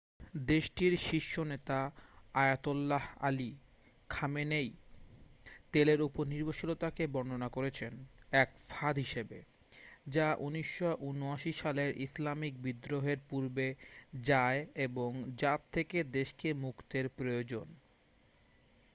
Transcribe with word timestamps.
"দেশটির 0.47 0.97
শীর্ষ 0.97 1.39
নেতা 1.39 1.79
আয়াতোল্লাহ 2.33 3.03
আলি 3.19 3.51
খামেনেই 4.09 4.69
তেলের 5.71 6.01
ওপর 6.01 6.23
নির্ভরশীলতাকে 6.27 7.07
বর্ননা 7.07 7.49
করেছেন 7.49 7.93
"এক 8.33 8.49
ফাঁদ" 8.67 8.95
হিসেবে 8.97 9.39
যা 10.07 10.27
১৯৭৯ 10.39 11.51
সালের 11.53 11.97
ইসলামিক 11.97 12.53
বিদ্রোহের 12.61 13.17
পূর্বে 13.29 13.67
যায় 14.23 14.67
এবং 14.75 15.09
যার 15.37 15.59
থেকে 15.71 16.03
দেশকে 16.03 16.53
মুক্তের 16.53 17.09
প্রয়োজন। 17.09 17.67